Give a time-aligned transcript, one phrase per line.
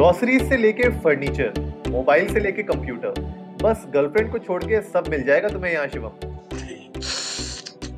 [0.00, 3.20] Groceries से लेके furniture mobile से लेके कंप्यूटर
[3.62, 6.10] बस गर्लफ्रेंड को छोड़ के सब मिल जाएगा तुम्हें यहाँ शिवम।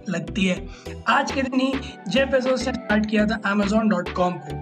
[0.09, 0.67] लगती है।
[1.09, 1.73] आज के दिन ही
[2.09, 4.57] जेफ बेजोस ने स्टार्ट किया था Amazon.com को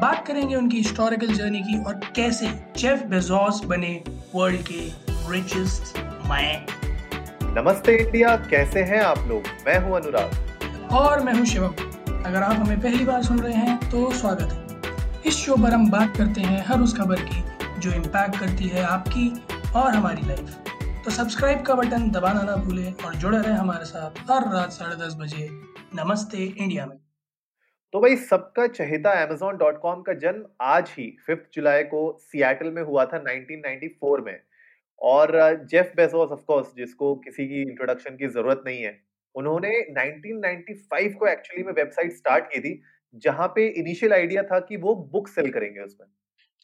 [0.00, 4.04] बात करेंगे उनकी हिस्टोरिकल जर्नी की और कैसे जेफ बेजोस बने
[4.34, 4.80] वर्ल्ड के
[5.32, 6.66] रिचेस्ट मैन
[7.58, 9.42] नमस्ते इंडिया कैसे हैं आप लोग?
[9.66, 11.74] मैं हूँ अनुराग। और मैं हूँ शिवम।
[12.26, 14.61] अगर आप हमें पहली बार सुन रहे हैं तो स्वागत है।
[15.26, 18.82] इस शो पर हम बात करते हैं हर उस खबर की जो इम्पैक्ट करती है
[18.84, 19.28] आपकी
[19.76, 24.18] और हमारी लाइफ तो सब्सक्राइब का बटन दबाना ना भूलें और जुड़े रहें हमारे साथ
[24.30, 25.48] हर रात साढ़े दस बजे
[25.94, 26.96] नमस्ते इंडिया में.
[27.92, 33.04] तो भाई सबका चहेता Amazon.com का जन्म आज ही 5 जुलाई को सिएटल में हुआ
[33.04, 34.38] था 1994 में.
[35.02, 35.32] और
[35.70, 38.98] जेफ बेजोस ऑफ़ कोर्स जिसको किसी की इंट्रोडक्शन की ज़रूरत नहीं है,
[39.34, 42.82] उन्होंने 1995 को एक्चुअली में वेबसाइट स्टार्ट की थी
[43.14, 46.06] जहाँ पे इनिशियल आइडिया था कि वो बुक सेल करेंगे उसमें।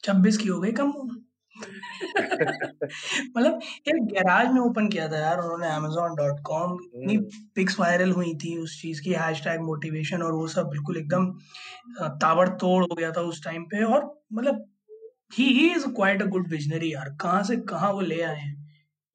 [0.04, 0.92] छब्बीस की हो गई कम।
[3.36, 7.16] मतलब एक गैराज में ओपन किया था यार उन्होंने Amazon.com इतनी
[7.54, 11.26] पिक्स वायरल हुई थी उस चीज़ की हैशटैग मोटिवेशन और वो सब बिल्कुल एकदम
[12.00, 14.64] ताबड़तोड़ हो गया था उस टाइम पे और मतलब
[15.34, 18.56] ही ही is quite a good visionary यार। कहाँ से कहाँ वो ले आए हैं?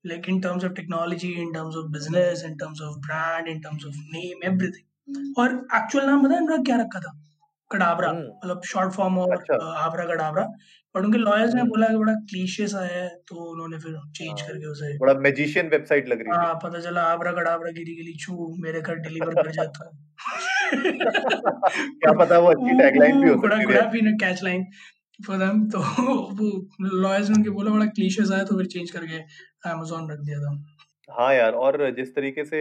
[0.05, 3.85] Like in terms of technology in terms of business in terms of brand in terms
[3.85, 4.85] of name everything
[5.37, 7.19] और एक्चुअल नाम पता है उनका क्या रखा था?
[7.71, 10.43] कडाबरा हम्म मतलब शॉर्ट फॉर्म और अच्छा। आबरा कडाबरा
[10.95, 14.41] और उनके लॉयर्स ने हम्म बोला कि बड़ा क्लीशे सा है तो उन्होंने फिर चेंज
[14.41, 17.95] हाँ, करके उसे बड़ा मैजिशियन वेबसाइट लग रही थी। हाँ पता चला आबरा कडाबरा गिरी
[17.95, 19.89] गिरी छू मेरे घर डिलीवर कर जाता
[21.99, 24.65] क्या पता वो अच्छी टैगलाइन भी हो सकती कुड़ा है भी ना कैच लाइन
[25.27, 25.79] फॉर देम तो
[26.33, 29.17] वो लॉयर्स ने उनके बोला बड़ा क्लीशे सा है तो फिर चेंज करके
[29.69, 30.55] अमेज़न रख दिया था।
[31.09, 32.59] हाँ यार, और जिस तरीके से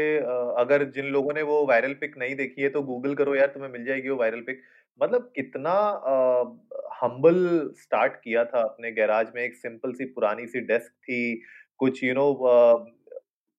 [0.58, 3.70] अगर जिन लोगों ने वो वायरल पिक नहीं देखी है तो गूगल करो यार, तुम्हें
[3.72, 4.62] मिल जाएगी वो वायरल पिक।
[5.00, 5.72] मतलब कितना
[7.02, 7.36] हम्बल
[7.76, 11.42] स्टार्ट किया था अपने गैराज में, एक सिंपल सी पुरानी सी डेस्क थी,
[11.80, 12.32] कुछ यू नो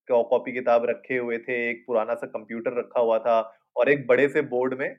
[0.09, 3.40] कॉपी किताब रखे हुए थे, एक पुराना सा कंप्यूटर रखा हुआ था,
[3.75, 4.96] और एक बड़े से बोर्ड में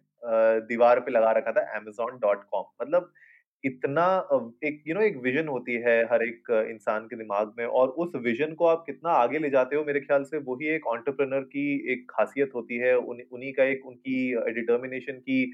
[0.68, 3.12] दीवार पे लगा रखा था amazon.com मतलब
[3.64, 4.04] इतना
[4.64, 8.12] एक यू नो एक विजन होती है हर एक इंसान के दिमाग में और उस
[8.24, 11.66] विजन को आप कितना आगे ले जाते हो मेरे ख्याल से वही एक एंटरप्रेन्योर की
[11.92, 15.44] एक खासियत होती है उन्हीं का एक, उनकी डिटर्मिनेशन की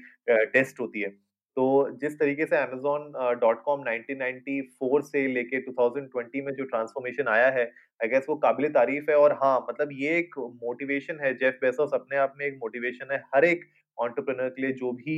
[0.53, 1.09] टेस्ट होती है।
[1.57, 1.63] तो
[2.01, 7.63] जिस तरीके से amazon.com 1994 से लेके 2020 में जो ट्रांसफॉर्मेशन आया है
[7.99, 11.91] आई गेस वो काबिल तारीफ़ है और हाँ मतलब ये एक मोटिवेशन है जेफ बेजोस
[11.93, 13.65] अपने आप में एक मोटिवेशन है, हर एक
[13.97, 15.15] एंटरप्रेन्योर के लिए जो भी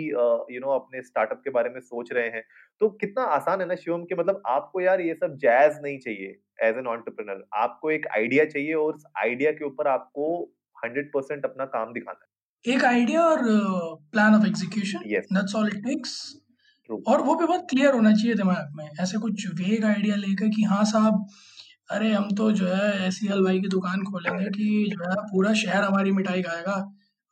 [0.54, 2.44] यू नो अपने स्टार्टअप के बारे में सोच रहे हैं।
[2.82, 6.28] तो कितना आसान है ना शिवम कि मतलब आपको यार ये सब जैज नहीं चाहिए
[6.64, 10.28] एज एन एंटरप्रेन्योर आपको एक आइडिया चाहिए और उस आइडिया के ऊपर आपको
[10.78, 12.32] हंड्रेड परसेंट अपना काम दिखाना है।
[12.66, 13.40] एक आइडिया और
[14.12, 16.14] plan of execution that's all it takes
[16.90, 20.64] और वो भी बहुत क्लियर होना चाहिए दिमाग में। ऐसे कुछ वेग आइडिया लेकर कि
[20.66, 21.26] हाँ साहब
[21.92, 25.84] अरे हम तो जो है ऐसी हलवाई की दुकान खोलेंगे कि जो है पूरा शहर
[25.84, 26.76] हमारी मिठाई खाएगा।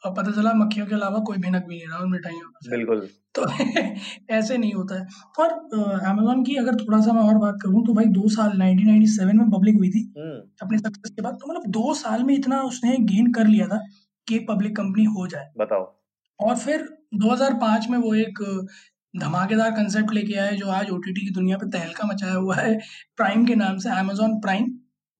[0.06, 3.46] और पता चला मक्खियों के अलावा कोई भिनक भी नहीं रहा मिठाइयों बिल्कुल। तो
[4.30, 5.08] ऐसे नहीं होता है।
[5.40, 5.50] और
[6.06, 9.52] अमेजोन की अगर थोड़ा सा मैं और बात करूँ तो भाई दो साल 1997 में
[9.52, 12.98] पब्लिक हुई थी हम्म। अपने सक्सेस के बाद तो मतलब दो साल में इतना उसने
[12.98, 13.80] गेन कर लिया था
[14.28, 16.00] कि पब्लिक कंपनी हो जाए। बताओ।
[16.40, 18.68] और फिर 2005 में वो एक
[19.18, 22.80] धमाकेदार कंसेप्ट लेके आए जो आज ओटीटी की दुनिया पे तहलका मचाया हुआ है।
[23.18, 24.72] प्राइम के नाम से अमेजोन प्राइम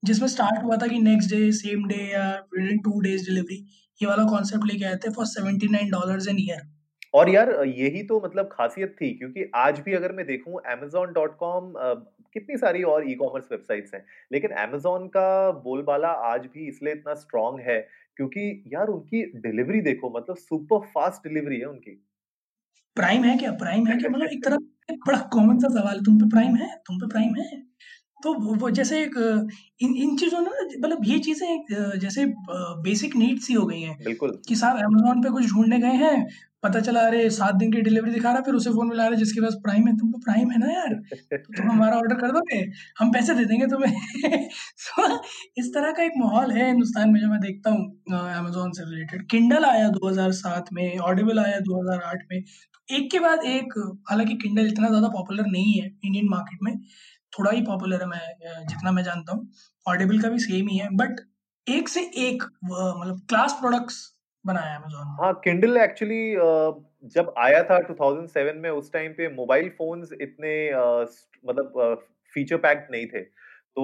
[0.04, 3.66] जिसमें स्टार्ट हुआ था कि नेक्स्ट डे सेम डे या within two days delivery
[4.02, 6.62] ये वाला कॉन्सेप्ट लेके आए थे for seventy nine dollar an year
[7.14, 11.94] और यार यही तो मतलब खासियत थी क्योंकि आज भी अगर मैं देखूँ amazon.com अ,
[12.34, 17.14] कितनी सारी और ई कॉमर्स वेबसाइट्स हैं लेकिन amazon का बोलबाला आज भी इसलिए इतना
[17.14, 22.08] स्ट्रांग है क्योंकि यार उनकी डिलीवरी देखो मतलब सुपर फास्ट डिलीवरी है उनकी।
[22.96, 23.52] प्राइम है क्या?
[23.52, 24.10] प्राइम है क्या?
[24.10, 24.58] मतलब एक तरह
[25.08, 26.78] बड़ा कॉमन सा सवाल है तुम पे प्राइम है?
[26.78, 27.64] तुम पे प्राइम है?
[28.24, 29.18] तो वो जैसे एक
[29.82, 32.26] इन इन चीज़ों ने मतलब ये चीज़ें एक जैसे
[32.84, 36.26] बेसिक नीड्स ही हो गई हैं बिल्कुल कि साहब अमेजोन पे कुछ ढूँढने गए हैं,
[36.64, 39.16] पता चला अरे सात दिन की डिलीवरी दिखा रहा है, फिर उसे फ़ोन मिला रहा
[39.20, 40.94] जिसके पास प्राइम है, तुम तो प्राइम है ना यार,
[41.44, 42.60] तो तुम हमारा ऑर्डर कर दोगे?
[43.00, 44.48] हम पैसे दे देंगे तुम्हें।
[44.80, 45.08] सो
[45.58, 49.28] इस तरह का एक माहौल है हिंदुस्तान में जो मैं देखता हूँ अमेजोन से रिलेटेड।
[49.30, 53.74] किंडल आया 2007 में, ऑडिबल आया 2008 में, तो एक के बाद एक
[54.10, 56.74] हालाँकि किंडल इतना ज़्यादा पॉपुलर नहीं है इंडियन मार्केट में,
[57.34, 59.48] थोड़ा ही पॉपुलर है मैं जितना मैं जानता हूँ।
[59.86, 61.20] ऑडिबल का भी सेम ही है बट
[61.68, 64.00] एक से एक मतलब क्लास प्रोडक्ट्स
[64.46, 66.34] बनाया अमेज़न। हाँ, किंडल एक्चुअली
[67.10, 70.56] जब आया था 2007 में उस टाइम पे मोबाइल फ़ोन्स इतने
[71.46, 73.22] मतलब फीचर पैक्ड नहीं थे।
[73.78, 73.84] तो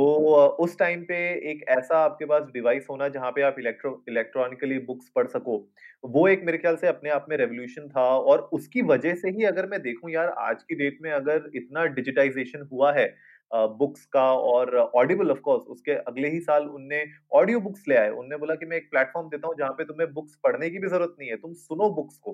[0.64, 1.18] उस टाइम पे
[1.52, 5.58] एक ऐसा आपके पास डिवाइस होना जहाँ पे आप इलेक्ट्रो इलेक्ट्रॉनिकली बुक्स पढ़ सको,
[6.04, 9.44] वो एक मेरे ख्याल से अपने आप में रेवोल्यूशन था और उसकी वजह से ही
[9.46, 13.08] अगर मैं देखूँ यार आज की डेट में अगर इतना डिजिटाइज़ेशन हुआ है
[13.52, 17.04] बुक्स का और ऑडिबल ऑफ़ कोर्स उसके अगले ही साल उनने
[17.34, 20.14] ऑडियो बुक्स ले आए। उनने बोला कि मैं एक प्लेटफ़ॉर्म देता हूँ जहाँ पे तुम्हें
[20.14, 22.32] बुक्स पढ़ने की भी ज़रूरत नहीं है, तुम सुनो बुक्स को।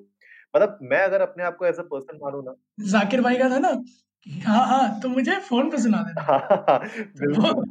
[0.53, 2.55] मतलब मैं अगर अपने आप को एज़ अ पर्सन मानू ना
[2.89, 3.71] ज़ाकिर भाई का था ना,
[4.25, 6.23] हाँ, हाँ, तो मुझे फ़ोन पे सुना देना।
[7.17, 7.65] तो वो बिल्कुल।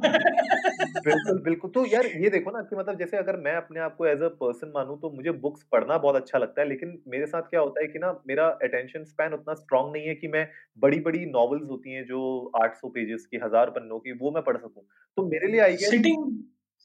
[0.99, 4.05] बिल्कुल, बिल्कुल। तो यार ये देखो ना कि मतलब जैसे अगर मैं अपने आप को
[4.07, 7.41] एज़ अ पर्सन मानूँ तो मुझे बुक्स पढ़ना बहुत अच्छा लगता है, लेकिन मेरे साथ
[7.49, 10.47] क्या होता है कि ना मेरा अटेंशन स्पैन उतना स्ट्रॉन्ग नहीं है कि मैं
[10.79, 12.21] बड़ी-बड़ी नॉवेल्स होती हैं जो
[12.57, 14.83] 800 पेजेज़ की, हज़ार पन्नों की, वो मैं पढ़ सकूँ।
[15.17, 16.23] तो मेरे लिए आई सिटिंग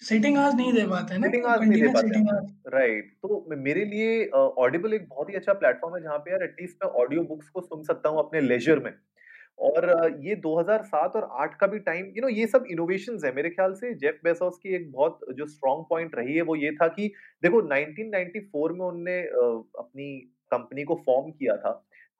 [0.02, 3.10] सिटिंग आवर्स नहीं दे पाते ना सिटिंग आवर्स नहीं दे पाते सिटिंग हम। आवर्स। राइट,
[3.22, 4.26] तो मेरे लिए
[4.58, 7.60] ऑडिबल एक बहुत ही अच्छा प्लेटफ़ॉर्म है जहाँ पे यार एटलीस्ट मैं ऑडियो बुक्स को
[7.62, 8.92] सुन सकता हूँ अपने लेजर में।
[9.58, 13.50] और ये 2007 और 8 का भी टाइम यू नो ये सब इनोवेशन है। मेरे
[13.50, 16.88] ख्याल से जेफ बेज़ोस की एक बहुत जो स्ट्रॉन्ग पॉइंट रही है वो ये था
[16.88, 17.08] कि
[17.42, 20.10] देखो 1994 में उन्होंने अ, अपनी
[20.52, 21.72] कंपनी को फ़ॉर्म किया था।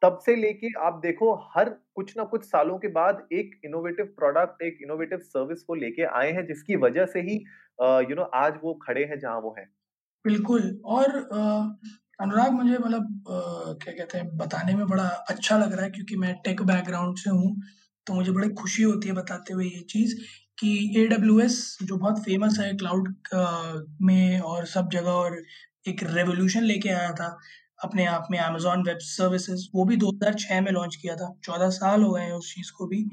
[0.02, 4.62] तब से लेके आप देखो हर कुछ ना कुछ सालों के बाद एक इनोवेटिव प्रोडक्ट,
[4.62, 7.37] एक इनोवेटिव सर्विस को लेके आए हैं जिसकी वजह से ही
[8.11, 9.69] यू नो आज वो खड़े हैं जहाँ वो हैं।
[10.25, 11.19] बिल्कुल और
[12.20, 13.25] अनुराग मुझे मतलब
[13.82, 17.31] क्या कहते हैं बताने में बड़ा अच्छा लग रहा है क्योंकि मैं टेक बैकग्राउंड से
[17.31, 17.50] हूँ,
[18.06, 20.15] तो मुझे बड़ी खुशी होती है बताते हुए ये चीज़
[20.59, 23.15] कि एडब्ल्यूएस जो बहुत फ़ेमस है क्लाउड
[24.03, 25.37] में और सब जगह और
[25.87, 27.37] एक रेवोल्यूशन लेके आया था,
[27.85, 32.03] अपने आप में अमेज़न वेब सर्विसेज़ वो भी 2006 में लॉन्च किया था, 14 साल
[32.03, 33.05] हो गए हैं उस चीज़ को भी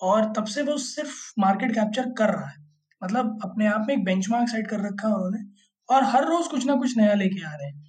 [0.00, 2.56] और तब से वो सिर्फ़ मार्केट कैप्चर कर रहा है।
[3.02, 5.44] मतलब अपने आप में एक बेंचमार्क सेट कर रखा है उन्होंने
[5.88, 7.87] और हर रोज़ कुछ ना कुछ नया लेके आ रहे हैं।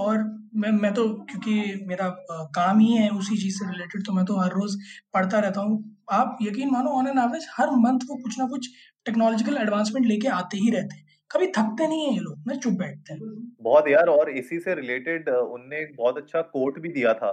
[0.00, 0.18] और
[0.56, 2.08] मैं मैं तो क्योंकि मेरा
[2.54, 4.76] काम ही है उसी चीज़ से रिलेटेड तो मैं तो हर रोज़
[5.14, 8.68] पढ़ता रहता हूँ। आप यकीन मानो ऑन एन एवरेज हर मंथ वो कुछ ना कुछ
[9.06, 12.72] टेक्नोलॉजिकल एडवांसमेंट लेके आते ही रहते हैं। कभी थकते नहीं है ये लोग, ना चुप
[12.72, 13.20] बैठते हैं।
[13.62, 17.30] बहुत यार और इसी से रिलेटेड उनने एक बहुत अच्छा कोट भी दिया था।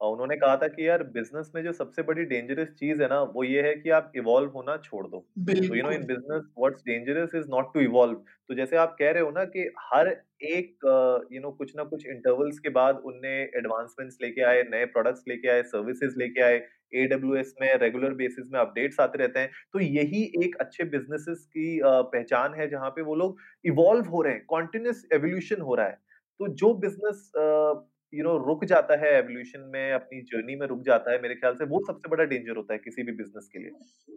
[0.00, 3.20] अ, उन्होंने कहा था कि यार बिज़नेस में जो सबसे बड़ी डेंजरस चीज़ है ना,
[3.22, 5.26] वो ये है कि आप इवॉल्व होना छोड़ दो।
[5.62, 8.14] तो you know in business what's dangerous is not to evolve.
[8.48, 10.08] तो जैसे आप कह रहे हो ना कि हर
[10.44, 14.84] एक अ, यू नो कुछ ना कुछ इंटरवल्स के बाद उनने एडवांसमेंट्स लेके आए, नए
[14.88, 16.60] प्रोडक्ट्स लेके आए, सर्विसेज़ लेके आए।
[16.94, 21.78] एडब्ल्यूएस में रेगुलर बेसिस में अपडेट्स आते रहते हैं। तो यही एक अच्छे बिज़नेसेस की
[21.80, 25.86] अ, पहचान है जहाँ पे वो लोग इवॉल्व हो रहे हैं, कंटीन्यूअस एवोल्यूशन हो रहा
[25.86, 25.98] है।
[26.40, 30.82] तो जो बिज़नेस अ, यू नो रुक जाता है इवोल्यूशन में, अपनी जर्नी में रुक
[30.86, 33.58] जाता है, मेरे ख्याल से वो सबसे बड़ा डेंजर होता है किसी भी बिज़नेस के
[33.58, 34.16] लिए।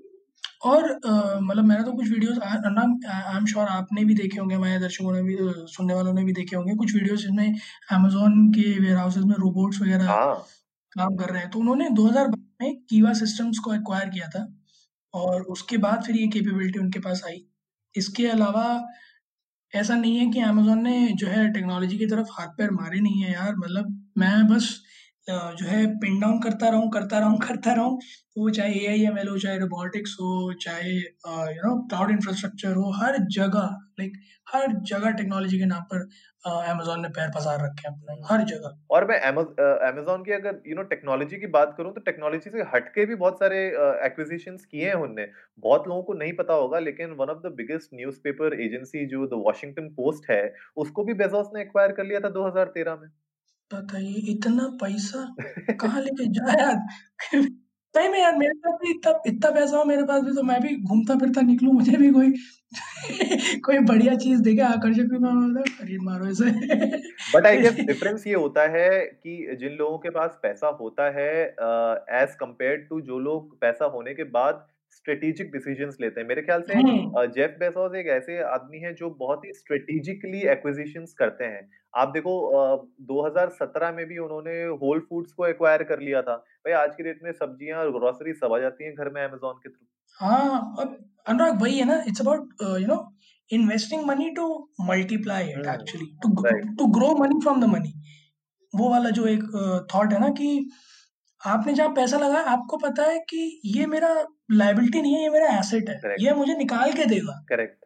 [0.64, 0.84] और
[1.42, 5.14] मतलब मैंने तो कुछ videos uh, I am sure आपने भी देखे होंगे, हमारे दर्शकों
[5.14, 5.38] ने भी
[5.74, 7.56] सुनने वालों ने भी देखे होंगे कुछ वीडियोज़ जिनमें
[7.92, 10.36] अमेज़न के वेयरहाउसेज़ में रोबोट्स वगैरह हाँ,
[10.92, 14.46] काम कर रहे हैं। तो उन्होंने 2012 में कीवा सिस्टम्स को एक्वायर किया था
[15.14, 17.46] और उसके बाद फिर ये कैपेबिलिटी उनके पास आई।
[17.96, 18.66] इसके अलावा
[19.74, 23.32] ऐसा नहीं है कि अमेजोन ने जो है टेक्नोलॉजी की तरफ़ हाथ-पैर मारे नहीं है
[23.34, 24.70] यार, मतलब मैं बस
[25.28, 28.00] जो है पिन डाउन करता रहूँ, करता रहूँ, करता रहूँ,
[28.36, 30.30] तो वो चाहे एआई-एमएल हो, चाहे रोबोटिक्स हो,
[30.62, 33.70] चाहे यू नो क्लाउड इंफ्रास्ट्रक्चर हो, हर जगह
[34.00, 34.14] लाइक
[34.48, 36.08] हर जगह टेक्नोलॉजी के नाम पर
[36.46, 40.62] अमेज़न ने पैर पसार रखे हैं अपने, हर जगह। और मैं अमेज़ अमेज़न की अगर
[40.68, 43.60] यू नो टेक्नोलॉजी की बात करूँ तो टेक्नोलॉजी से हट के भी बहुत सारे
[44.06, 45.28] एक्विज़िशंस किए हैं उनने।
[45.64, 49.42] बहुत लोगों को नहीं पता होगा लेकिन one of the biggest newspaper agency जो द
[49.46, 50.42] वॉशिंगटन पोस्ट है,
[50.78, 53.08] उसको भी बेज़ोस ने एक्वायर कर लिया था 2013 में।
[53.74, 55.36] बताइए इतना पैसा
[55.74, 56.78] कहाँ लेके जाए यार?
[57.96, 60.62] सही में यार मेरे पास भी इतना इतना पैसा हो मेरे पास भी तो मैं
[60.62, 62.34] भी घूमता-फिरता निकलूँ, मुझे भी कोई
[63.60, 66.26] कोई बढ़िया चीज़ दिखे आकर्षक भी मैं मतलब खरीद मारो
[67.36, 71.32] बट आई गेस डिफरेंस ये होता है कि जिन लोगों के पास पैसा होता है
[72.24, 74.68] एज कंपेयर्ड टू जो लोग पैसा होने के बाद
[75.02, 76.74] स्ट्रेटेजिक डिसीजंस लेते हैं। मेरे ख्याल से
[77.36, 81.62] जेफ बेजोस एक ऐसे आदमी हैं जो बहुत ही स्ट्रेटेजिकली एक्विजिशंस करते हैं।
[81.94, 84.54] आप देखो अ, 2017 में भी उन्होंने
[84.84, 88.34] होल फूड्स को एक्वायर कर लिया था। भाई आज की डेट में सब्ज़ियाँ और ग्रोसरी
[88.34, 89.86] सब आ जाती हैं घर में अमेजोन के थ्रू
[90.20, 93.00] हाँ, अब अनुराग वही है ना it's about you know
[93.50, 94.48] investing money to
[94.82, 96.30] multiply it actually to
[96.80, 97.94] to grow money from the money.
[98.74, 99.44] वो वाला जो एक
[99.94, 100.50] थॉट है ना कि
[101.42, 104.10] आपने जहाँ पैसा लगाया आपको पता है कि ये मेरा
[104.54, 107.86] लाइबिलिटी नहीं है, ये मेरा एसेट है। करेक्ट ये मुझे निकाल के देगा करेक्ट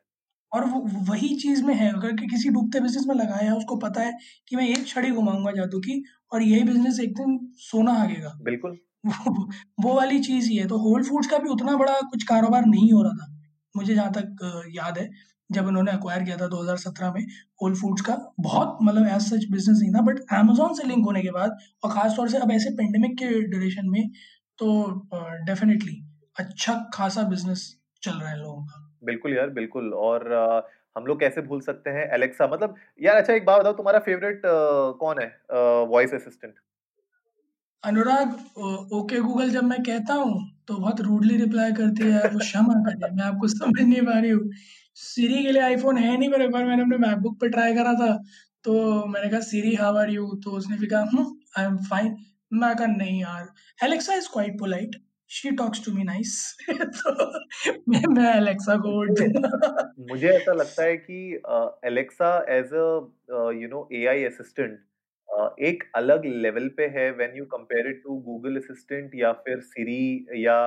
[0.51, 0.65] और
[1.09, 4.13] वही चीज़ में है अगर कि किसी डूबते बिज़नेस में लगाया है, उसको पता है
[4.47, 8.77] कि मैं एक छड़ी घुमाऊँगा जादू की और यही बिज़नेस एक दिन सोना आगेगा बिल्कुल
[9.07, 9.47] वो
[9.79, 12.91] वो वाली चीज़ ही है। तो होल फूड्स का भी उतना बड़ा कुछ कारोबार नहीं
[12.93, 13.33] हो रहा था।
[13.75, 15.09] मुझे जहाँ तक याद है,
[15.49, 17.21] जब उन्होंने एक्वायर किया था 2017 में
[17.61, 21.21] होल फूड्स का, बहुत मतलब एज़ सच बिज़नेस नहीं था बट अमेज़न से लिंक होने
[21.21, 24.09] के बाद और ख़ास तौर से अब ऐसे पैंडेमिक के ड्यूरेशन में
[24.59, 24.69] तो
[25.45, 26.01] डेफ़िनिटली
[26.37, 27.67] अच्छा ख़ासा बिज़नेस
[28.03, 30.33] चल रहा है लोगों होगा। बिल्कुल यार, बिल्कुल और
[30.95, 34.41] हम लोग कैसे भूल सकते हैं एलेक्सा मतलब यार अच्छा एक बात बताओ तुम्हारा फ़ेवरेट
[34.45, 35.27] कौन है
[35.87, 36.53] voice assistant?
[37.83, 38.29] Anurag
[38.93, 40.35] okay Google जब मैं कहता हूँ,
[40.67, 44.31] तो बहुत रूडली रिप्लाई करती है वो क्षमा करें, मैं आपको समझ नहीं पा रही
[44.31, 44.49] हूँ।
[44.97, 47.93] सिरी के लिए आईफ़ोन है नहीं पर एक बार मैंने अपने मैकबुक पे ट्राई करा
[47.95, 48.11] था,
[48.65, 50.27] तो मैंने कहा सिरी हाउ आर यू?
[50.43, 51.25] तो उसने भी कहा हुँ,
[51.57, 52.15] आई एम फाइन।
[52.53, 53.47] मैं कहा नहीं यार,
[53.79, 54.95] Alexa is quite polite,
[55.31, 56.35] she talks to me nice
[57.89, 59.27] मैं मैं एलेक्सा को वोट मुझे
[60.01, 61.17] मुझे ऐसा लगता है कि
[61.87, 64.79] Alexa as a you know AI assistant
[65.61, 70.01] एक अलग लेवल पे है when you compare it to Google assistant या फिर सिरी
[70.45, 70.57] या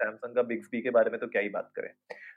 [0.00, 1.90] सैमसंग का बिक्सबी के बारे में तो क्या ही बात करें।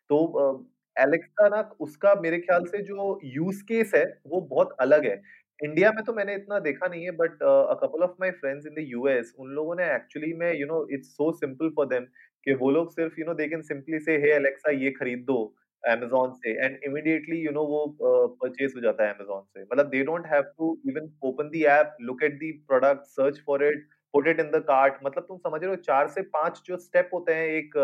[0.10, 0.66] तो अ,
[0.98, 5.22] एलेक्सा ना उसका मेरे ख्याल से जो यूज़ केस है, वो बहुत अलग है।
[5.60, 8.74] इंडिया में तो मैंने इतना देखा नहीं है but uh, couple of my friends in
[8.76, 12.04] the US उन लोगों ने एक्चुअली में you know it's so simple for them
[12.46, 15.38] कि वो लोग सिर्फ़ you know they can simply say hey Alexa ये खरीद दो
[15.84, 20.04] अमेज़न से एंड इमीडिएटली यू नो वो परचेज़ हो जाता है अमेज़न से। मतलब they
[20.04, 24.28] don't have to even open the app, look at the product, search for it, put
[24.28, 27.34] it in the cart मतलब तुम समझ रहे हो चार से 5 जो स्टेप होते
[27.34, 27.78] हैं एक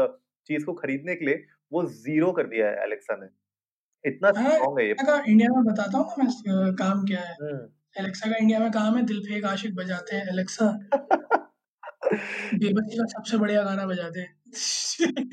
[0.50, 1.36] चीज़ को खरीदने के लिए,
[1.74, 3.28] वो ज़ीरो कर दिया है एलेक्सा ने।
[4.04, 7.36] इतना हाँ, स्ट्रांग है ये। का इंडिया में बताता हूँ मैं काम क्या है।
[7.96, 10.72] एलेक्सा का इंडिया में काम है दिल पे एक आशिक बजाते हैं एलेक्सा
[12.56, 14.24] बेबसी का सबसे बढ़िया गाना बजा दे।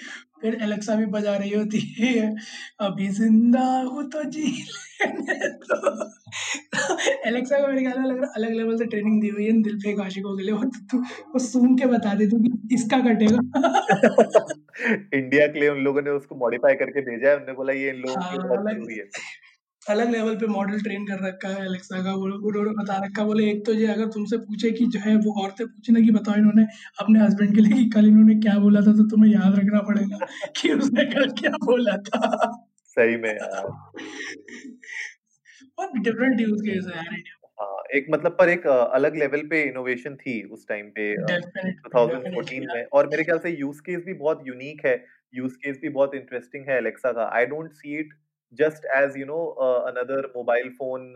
[0.42, 2.28] फिर एलेक्सा भी बजा रही होती है,
[2.80, 4.44] अभी ज़िंदा हूँ तो जी
[5.02, 6.10] दो।
[7.26, 9.78] एलेक्सा का मेरे ख्याल में लग रहा अलग लेवल से ट्रेनिंग दी हुई है दिल
[9.80, 10.98] फेक आशिकों के लिए वो तो
[11.32, 13.38] वो सूँघ के बता देती कि इसका कटेगा।
[15.14, 17.96] इंडिया के लिए उन लोगों ने उसको मॉडिफाई करके भेजा है, उन्होंने बोला ये इन
[17.96, 19.04] लोगों के लिए हाँ, बहुत अलग ज़रूरी है।
[19.86, 23.50] अलग लेवल पे मॉडल ट्रेन कर रखा है एलेक्सा का वो उन्होंने बता रखा बोले
[23.50, 26.34] एक तो ये अगर तुमसे पूछे कि जो है वो औरतें पूछे ना कि बताओ
[26.34, 26.64] इन्होंने
[27.00, 30.18] अपने हस्बैंड के लिए कि कल इन्होंने क्या बोला था, तो तुम्हें याद रखना पड़ेगा
[30.60, 32.30] कि उसने कल क्या बोला था।
[32.96, 33.66] सही में यार।
[35.78, 37.39] बहुत डिफरेंट यूज़ केस है यार इंडिया
[37.90, 41.70] एक मतलब पर एक अलग लेवल पे इनोवेशन थी उस टाइम पे अ, डेफिनिटली,
[42.06, 44.94] डेफिनिटली 2014 यार। में और मेरे ख्याल से यूज़ केस भी बहुत यूनिक है,
[45.34, 48.14] यूज़ केस भी बहुत इंटरेस्टिंग है एलेक्सा का। I don't see it
[48.58, 49.44] just as you know
[49.88, 51.12] another mobile phone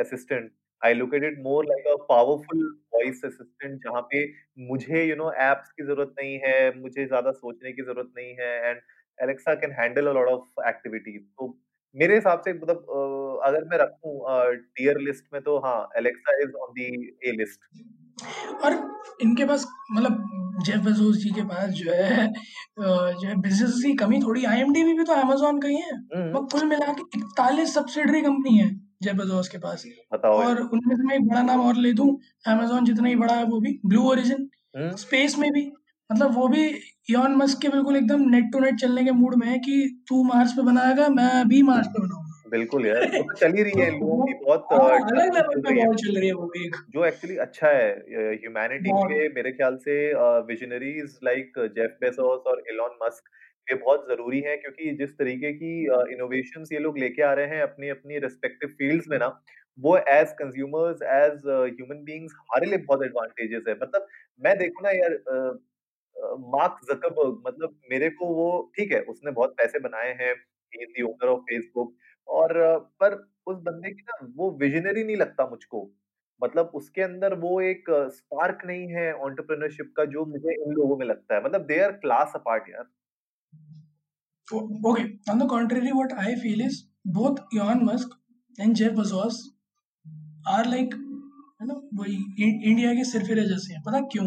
[0.00, 0.50] assistant.
[0.82, 4.24] I look at it more like a powerful voice assistant जहाँ पे
[4.68, 8.52] मुझे यू नो ऐप्स की ज़रूरत नहीं है, मुझे ज़्यादा सोचने की ज़रूरत नहीं है
[8.70, 8.80] and
[9.18, 11.48] Alexa can handle a lot of activities तो
[11.94, 14.12] मेरे हिसाब से मतलब अ, अगर मैं रखूँ
[14.76, 16.86] टियर लिस्ट में तो हाँ, Alexa is on the
[17.28, 17.60] A list.
[18.64, 18.72] और
[19.22, 20.30] इनके पास मतलब
[20.66, 22.32] जेफ बेज़ोस जी के पास जो है अ,
[22.78, 25.92] जो है बिज़नेस की कमी थोड़ी आईएमडीबी भी तो अमेज़न का ही है।
[26.32, 28.68] वो कुल मिला के 41 सब्सिडियरी कंपनी है,
[29.02, 29.84] जेफ बेज़ोस के पास
[30.14, 32.08] बताओ यार। और उनमें से मैं एक बड़ा नाम और ले दूँ,
[32.48, 34.48] अमेज़न जितना ही बड़ा है वो भी, ब्लू ओरिजिन।
[34.98, 35.70] स्पेस में भी
[36.10, 39.46] मतलब वो भी इलॉन मस्क के बिल्कुल एकदम नेक टू नेक चलने के मूड में
[39.46, 39.76] है कि
[40.08, 43.62] तू मार्स पे बनाएगा, मैं भी मार्स पे बनाऊँगा। बिल्कुल यार, वो तो चल ही
[43.62, 47.04] रही है लोगों की बहुत हाँ, अलग लेवल पे। चल रही है वो भी जो
[47.04, 47.88] एक्चुअली अच्छा है
[48.34, 49.94] ह्यूमैनिटी के मेरे ख्याल से
[50.48, 53.30] विज़नरीज़ लाइक जेफ बेज़ोस और इलॉन मस्क
[53.66, 55.72] ये बहुत ज़रूरी है क्योंकि जिस तरीके की
[56.14, 59.28] इनोवेशंस ये लोग लेके आ रहे हैं अपनी-अपनी रेस्पेक्टिव फ़ील्ड्स में ना,
[59.78, 64.06] वो as consumers, as human beings हमारे लिए बहुत एडवांटेजेस है। मतलब
[64.40, 65.18] मैं देखू ना यार
[66.24, 70.32] मार्क ज़करबर्ग मतलब मेरे को वो ठीक है, उसने बहुत पैसे बनाए हैं,
[70.72, 71.94] he is the owner of Facebook
[72.28, 72.52] और
[73.00, 73.14] पर
[73.46, 75.90] उस बंदे की ना वो विज़नरी नहीं लगता मुझको।
[76.42, 81.06] मतलब उसके अंदर वो एक स्पार्क नहीं है एंटरप्रेन्योरशिप का जो मुझे इन लोगों में
[81.06, 82.84] लगता है। मतलब दे आर क्लास अपार्ट यार।
[84.48, 86.74] O okay, on the contrary, what I feel is
[87.06, 87.38] both
[87.82, 88.08] Musk
[88.58, 89.36] and Jeff Bezos
[90.46, 90.96] are like
[91.60, 92.16] है ना वही
[92.70, 94.26] इंडिया के सिरफिरे जैसे हैं, पता क्यों?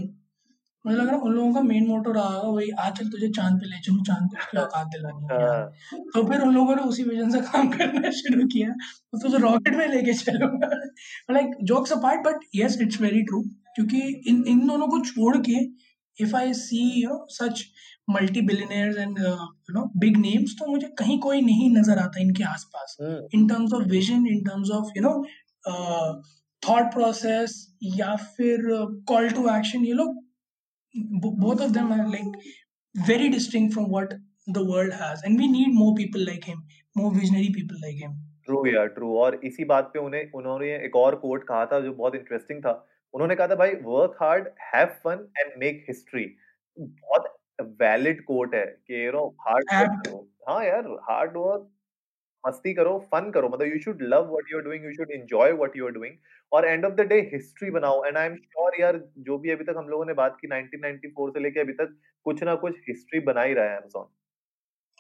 [0.86, 3.28] मुझे लग रहा है उन लोगों का मेन मोटो रहा होगा वही आ चल तुझे
[3.30, 6.82] चाँद पे ले चलूँ, चाँद पे उसकी औकात दिलानी है। तो फिर उन लोगों ने
[6.84, 10.70] उसी विज़न से काम करना शुरू किया, तो तुझे रॉकेट में लेके चलूँगा।
[11.32, 13.42] Like jokes apart but yes it's very true
[13.76, 15.58] क्योंकि इन इन दोनों को छोड़ के
[16.20, 17.64] if I see you know such
[18.10, 22.44] multi billionaires and you know big names तो मुझे कहीं कोई नहीं नज़र आता इनके
[22.44, 22.96] आस-पास।
[23.34, 25.14] In terms of vision, in terms of you know
[26.64, 27.58] thought process
[27.96, 28.64] या फिर
[29.08, 30.16] कॉल टू एक्शन ये लोग
[31.44, 32.48] both of them are like
[32.96, 34.16] very distinct from what
[34.56, 36.64] the world has and we need more people like him,
[36.96, 38.16] more visionary people like him.
[38.46, 41.94] True यार true और इसी बात पे उन्हें उन्होंने एक और कोट कहा था जो
[41.94, 42.74] बहुत इंटरेस्टिंग था।
[43.14, 46.26] उन्होंने कहा था भाई work hard, have fun and make history.
[46.80, 47.28] बहुत
[47.82, 51.70] वैलिड कोट है कि you know hard work apt करो। हाँ यार, हार्ड वर्क
[52.48, 55.52] मस्ती करो, फन करो मतलब you should love what you are doing, you should enjoy
[55.54, 56.16] what you are doing
[56.52, 59.64] और end of the day history बनाओ एंड आई एम श्योर यार जो भी अभी
[59.64, 63.20] तक हम लोगों ने बात की 1994 से लेके अभी तक कुछ ना कुछ हिस्ट्री
[63.26, 64.14] बना ही रहा है अमेज़न।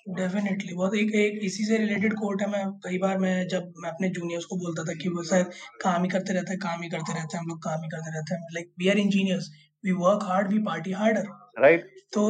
[0.07, 3.89] डेफिनेटली बहुत एक एक इसी से रिलेटेड कोट है मैं कई बार मैं जब मैं
[3.89, 5.49] अपने जूनियर्स को बोलता था कि वो शायद
[5.81, 8.13] काम ही करते रहते हैं काम ही करते रहते हैं हम लोग काम ही करते
[8.13, 9.49] रहते हैं like we are engineers
[9.85, 11.27] we work hard we party harder
[11.57, 12.23] right तो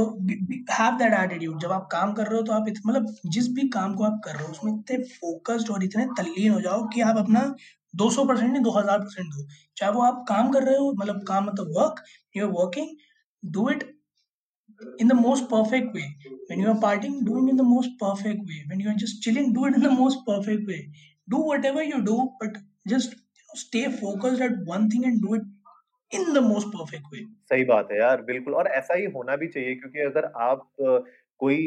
[0.72, 3.94] हैव दैट एटीट्यूड जब आप काम कर रहे हो तो आप मतलब जिस भी काम
[3.96, 7.18] को आप कर रहे हो, उसमें इतने फोकस्ड और इतने तल्लीन हो जाओ कि आप
[7.18, 7.42] अपना
[7.94, 11.46] 200 परसेंट नहीं 2000 परसेंट दो। चाहे वो आप काम कर रहे हो मतलब काम
[11.46, 12.04] मतलब work
[12.38, 12.96] you are working
[13.44, 13.84] do it
[15.02, 18.64] in the most perfect way when you are partying doing in the most perfect way
[18.68, 20.80] when you are just chilling do it in the most perfect way
[21.28, 22.58] do whatever you do but
[22.88, 25.54] just you know stay focused at one thing and do it
[26.12, 29.48] in the most perfect way सही बात है यार, बिल्कुल और ऐसा ही होना भी
[29.48, 30.68] चाहिए क्योंकि अगर आप
[31.40, 31.58] कोई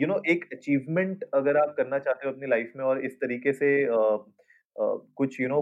[0.00, 3.52] यू नो एक अचीवमेंट अगर आप करना चाहते हो अपनी लाइफ में और इस तरीके
[3.54, 3.70] से
[4.76, 5.60] कुछ यू नो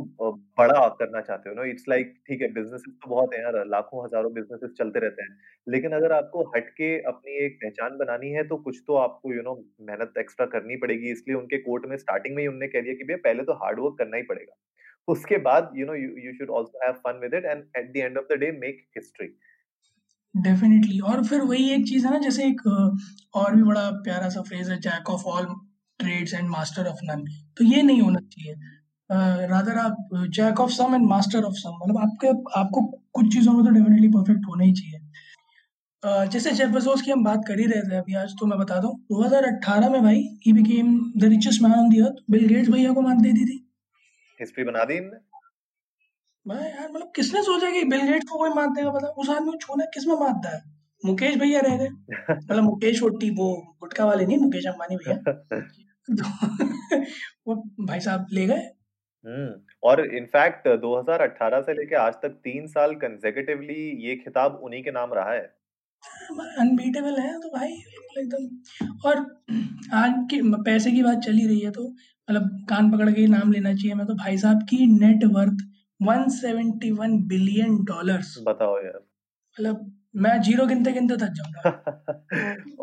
[0.58, 4.04] बड़ा करना चाहते हो ना इट्स लाइक ठीक है बिजनेसेस तो बहुत है यार, लाखों,
[4.04, 8.56] हज़ारों बिजनेसेस चलते रहते हैं, लेकिन अगर आपको हटके अपनी एक पहचान बनानी है तो
[8.58, 12.42] कुछ तो आपको यू नो मेहनत एक्स्ट्रा करनी पड़ेगी, इसलिए उनके कोर्ट में स्टार्टिंग में
[12.42, 14.56] ही उन्होंने कह दिया कि भैया पहले तो हार्डवर्क करना ही पड़ेगा।
[15.08, 18.18] उसके बाद you know you should also have fun with it and at the end
[18.18, 19.28] of the day make history
[20.34, 22.66] definitely और फिर वही एक चीज़ है ना जैसे एक
[23.34, 25.46] और भी बड़ा प्यारा सा फ्रेज है jack of all
[26.00, 27.24] trades and master of none
[27.58, 28.54] तो ये नहीं होना चाहिए।
[29.48, 32.28] रादर आप jack of some and master of some मतलब आपके
[32.60, 32.82] आपको
[33.12, 35.00] कुछ चीज़ों में तो डेफिनेटली परफेक्ट होना ही चाहिए।
[36.02, 38.58] uh, जैसे जेफ बेजोस की हम बात कर ही रहे थे अभी आज तो मैं
[38.58, 42.70] बता दूँ 2018 में भाई he became the richest man on the earth Bill Gates
[42.70, 43.65] भैया को मात दे दी थी।
[44.40, 45.18] हिस्ट्री बना दी इनने?
[46.46, 49.50] भाई यार मतलब किसने सोचा कि बिल गेट्स को कोई मात देगा पता उस आदमी
[49.50, 50.62] को छूना किसमें मारता है?
[51.04, 51.88] मुकेश भैया रह गए।
[52.30, 55.16] मतलब मुकेश ओटी वो गुटका वाले नहीं मुकेश अंबानी भैया।
[56.10, 56.24] तो
[57.46, 57.54] वो
[57.86, 58.70] भाई साहब ले गए।
[59.26, 64.90] हम्म और इनफैक्ट 2018 से लेके आज तक तीन साल कंसेक्यूटिवली ये खिताब उन्हीं के
[64.90, 65.56] नाम रहा है।
[66.58, 67.72] अनबीटेबल है तो भाई
[68.18, 68.56] एकदम
[69.06, 69.16] और
[69.94, 71.94] आज की पैसे की बात चली रही है तो
[72.28, 75.64] मतलब कान पकड़ के नाम लेना चाहिए मैं तो भाई साहब की नेट वर्थ
[76.00, 79.00] 171 बिलियन डॉलर्स बताओ यार।
[79.56, 82.22] मतलब मैं ज़ीरो गिनते गिनते थक जाऊँगा।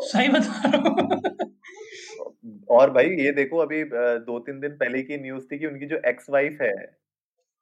[0.00, 1.20] सही बता रहा हूँ।
[2.70, 3.84] और भाई ये देखो अभी
[4.26, 6.74] दो तीन दिन पहले की न्यूज़ थी कि उनकी जो एक्स वाइफ है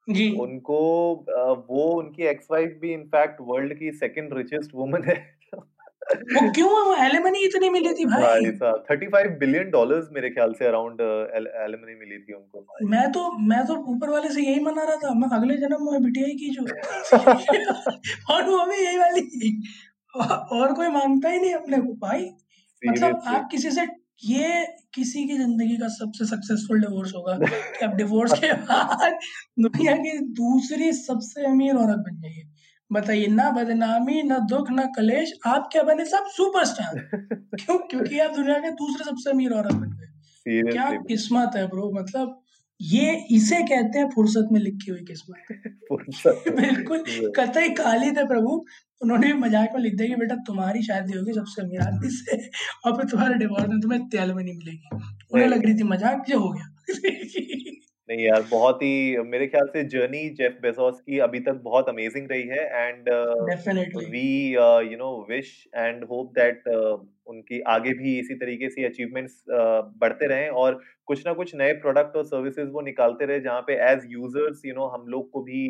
[0.09, 0.79] जी। उनको
[1.69, 5.42] वो उनकी एक्स वाइफ भी इनफैक्ट वर्ल्ड की सेकंड रिचेस्ट वुमन है।
[6.11, 6.83] वो क्यों है?
[6.83, 11.01] वो एलिमनी इतनी मिली थी भाई। भाई साहब 35 बिलियन डॉलर्स मेरे ख्याल से अराउंड
[11.01, 15.15] एलिमनी मिली थी उनको मैं तो मैं तो ऊपर वाले से यही मना रहा था
[15.15, 16.63] मैं अगले जन्म में बिटिया की जो
[18.35, 19.63] और वो भी यही वाली।
[20.53, 22.31] और कोई माँगता ही नहीं अपने को भाई।
[22.83, 23.87] मतलब आप किसी से
[24.25, 29.19] ये किसी की ज़िंदगी का सबसे सक्सेसफुल डिवोर्स होगा। कि आप डिवोर्स के बाद
[29.59, 32.43] दुनिया की दूसरी सबसे अमीर औरत बन जाइए।
[32.93, 36.05] बताइए ना बदनामी ना दुख ना कलेश आप क्या बने?
[36.05, 36.99] सब सुपरस्टार
[37.55, 37.79] क्यों?
[37.79, 42.39] क्योंकि आप दुनिया के दूसरे सबसे अमीर औरत बन गए। क्या किस्मत है ब्रो मतलब
[42.83, 45.37] ये इसे कहते हैं फुर्सत में लिखी हुई किस्मत।
[46.57, 47.05] बिल्कुल
[47.37, 48.65] कतई काली थे प्रभु।
[49.03, 52.37] उन्होंने मज़ाक में लिख दिया कि बेटा तुम्हारी शादी होगी सबसे अमीर आदमी से
[52.87, 56.25] और फिर तुम्हारे डिवोर्स में तुम्हें तेल में नहीं मिलेगी। उन्हें लग रही थी मज़ाक
[56.29, 56.69] जो हो गया।
[58.09, 62.27] नहीं यार बहुत ही मेरे ख्याल से जर्नी जेफ बेजोस की अभी तक बहुत अमेजिंग
[62.31, 63.09] रही है and
[64.11, 64.25] we
[64.91, 70.27] you know wish and hope that उनकी आगे भी इसी तरीके से अचीवमेंट्स uh, बढ़ते
[70.27, 74.07] रहें और कुछ ना कुछ नए प्रोडक्ट और सर्विसेज़ वो निकालते रहे जहाँ पे एज
[74.11, 75.63] यूज़र्स यू नो हम लोग को भी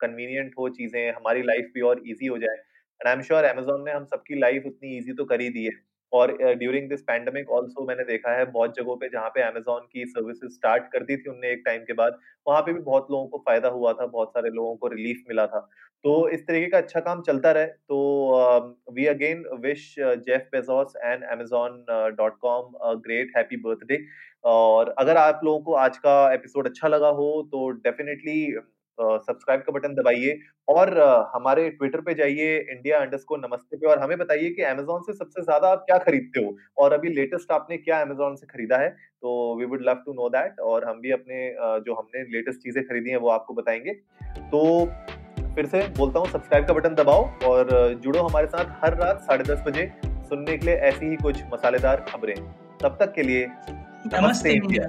[0.00, 3.84] कन्वीनियंट हो चीज़ें, हमारी लाइफ भी और ईजी हो जाए। And I am sure Amazon
[3.84, 5.72] ने हम सबकी लाइफ उतनी ईजी तो कर ही दी है।
[6.12, 10.04] और ड्यूरिंग दिस पैंडमिक ऑल्सो मैंने देखा है बहुत जगहों पे जहाँ पे अमेजोन की
[10.06, 13.26] सर्विसेज़ स्टार्ट कर दी थी उनने एक टाइम के बाद, वहाँ पे भी बहुत लोगों
[13.26, 15.60] को फ़ायदा हुआ था, बहुत सारे लोगों को रिलीफ मिला था।
[16.04, 21.24] तो इस तरीके का अच्छा काम चलता रहे। तो we again wish Jeff Bezos and
[21.26, 21.84] Amazon
[22.18, 23.98] dot com great happy birthday
[24.46, 28.40] और अगर आप लोगों को आज का एपिसोड अच्छा लगा हो तो डेफिनेटली
[29.00, 30.98] सब्सक्राइब का बटन दबाइए और
[31.34, 35.42] हमारे ट्विटर पे जाइए इंडिया अंडरस्को नमस्ते पे और हमें बताइए कि अमेजोन से सबसे
[35.42, 36.56] ज़्यादा आप क्या खरीदते हो?
[36.78, 38.88] और अभी लेटेस्ट आपने क्या अमेजोन से खरीदा है?
[38.90, 41.48] तो we would love to know that और हम भी अपने
[41.80, 43.92] जो हमने लेटेस्ट चीज़ें खरीदी हैं वो आपको बताएँगे।
[44.50, 44.84] तो
[45.54, 47.68] फिर से बोलता हूँ सब्सक्राइब का बटन दबाओ और
[48.02, 52.04] जुड़ो हमारे साथ हर रात साढ़े दस बजे सुनने के लिए ऐसी ही कुछ मसालेदार
[52.08, 52.34] खबरें।
[52.82, 53.46] तब तक के लिए
[54.14, 54.88] नमस्ते इंडिया।